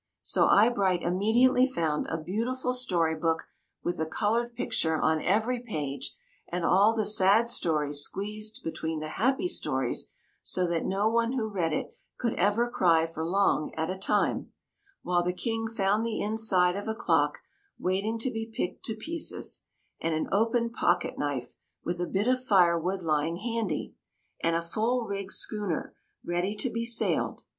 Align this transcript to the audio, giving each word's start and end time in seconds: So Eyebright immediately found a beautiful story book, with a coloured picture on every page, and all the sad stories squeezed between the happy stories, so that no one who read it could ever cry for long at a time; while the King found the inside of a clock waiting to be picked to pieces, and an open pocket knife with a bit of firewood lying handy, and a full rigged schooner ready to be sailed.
So 0.23 0.47
Eyebright 0.47 1.03
immediately 1.03 1.67
found 1.67 2.07
a 2.07 2.17
beautiful 2.17 2.73
story 2.73 3.13
book, 3.15 3.45
with 3.83 3.99
a 3.99 4.07
coloured 4.07 4.55
picture 4.55 4.97
on 4.97 5.21
every 5.21 5.59
page, 5.59 6.15
and 6.51 6.65
all 6.65 6.95
the 6.95 7.05
sad 7.05 7.47
stories 7.47 7.99
squeezed 8.01 8.63
between 8.63 8.99
the 8.99 9.09
happy 9.09 9.47
stories, 9.47 10.09
so 10.41 10.65
that 10.65 10.87
no 10.87 11.07
one 11.07 11.33
who 11.33 11.47
read 11.47 11.71
it 11.71 11.95
could 12.17 12.33
ever 12.33 12.67
cry 12.67 13.05
for 13.05 13.23
long 13.23 13.75
at 13.75 13.91
a 13.91 13.95
time; 13.99 14.51
while 15.03 15.21
the 15.21 15.33
King 15.33 15.67
found 15.67 16.03
the 16.03 16.19
inside 16.19 16.75
of 16.75 16.87
a 16.87 16.95
clock 16.95 17.41
waiting 17.77 18.17
to 18.17 18.31
be 18.31 18.47
picked 18.51 18.83
to 18.85 18.95
pieces, 18.95 19.65
and 19.99 20.15
an 20.15 20.27
open 20.31 20.71
pocket 20.71 21.19
knife 21.19 21.53
with 21.83 22.01
a 22.01 22.07
bit 22.07 22.27
of 22.27 22.43
firewood 22.43 23.03
lying 23.03 23.37
handy, 23.37 23.93
and 24.43 24.55
a 24.55 24.63
full 24.63 25.05
rigged 25.05 25.33
schooner 25.33 25.93
ready 26.25 26.55
to 26.55 26.71
be 26.71 26.85
sailed. 26.85 27.43